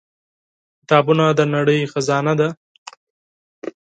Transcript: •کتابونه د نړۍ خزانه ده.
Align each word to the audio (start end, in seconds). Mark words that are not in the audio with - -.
•کتابونه 0.79 1.25
د 1.39 1.41
نړۍ 1.55 1.79
خزانه 1.91 2.33
ده. 2.39 2.49